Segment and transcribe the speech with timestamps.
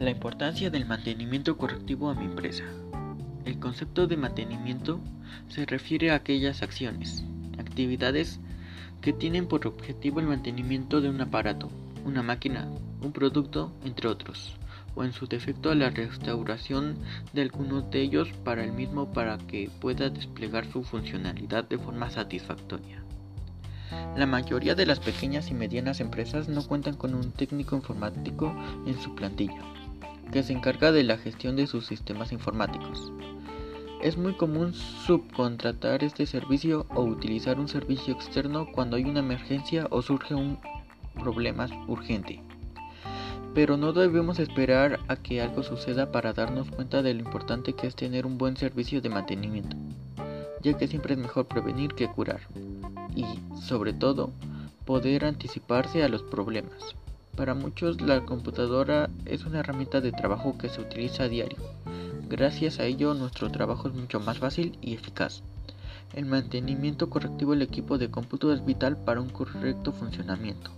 [0.00, 2.64] La importancia del mantenimiento correctivo a mi empresa.
[3.44, 5.00] El concepto de mantenimiento
[5.46, 7.24] se refiere a aquellas acciones,
[7.58, 8.40] actividades
[9.00, 11.70] que tienen por objetivo el mantenimiento de un aparato,
[12.04, 12.68] una máquina,
[13.02, 14.56] un producto, entre otros,
[14.96, 16.96] o en su defecto la restauración
[17.32, 22.10] de algunos de ellos para el mismo para que pueda desplegar su funcionalidad de forma
[22.10, 23.04] satisfactoria.
[24.16, 28.52] La mayoría de las pequeñas y medianas empresas no cuentan con un técnico informático
[28.86, 29.62] en su plantilla,
[30.32, 33.12] que se encarga de la gestión de sus sistemas informáticos.
[34.02, 39.86] Es muy común subcontratar este servicio o utilizar un servicio externo cuando hay una emergencia
[39.90, 40.58] o surge un
[41.14, 42.42] problema urgente.
[43.54, 47.86] Pero no debemos esperar a que algo suceda para darnos cuenta de lo importante que
[47.86, 49.76] es tener un buen servicio de mantenimiento,
[50.60, 52.40] ya que siempre es mejor prevenir que curar.
[53.14, 53.24] Y,
[53.58, 54.32] sobre todo,
[54.84, 56.94] poder anticiparse a los problemas.
[57.36, 61.58] Para muchos la computadora es una herramienta de trabajo que se utiliza a diario
[62.28, 65.42] Gracias a ello nuestro trabajo es mucho más fácil y eficaz.
[66.14, 70.70] El mantenimiento correctivo del equipo de cómputo es vital para un correcto funcionamiento.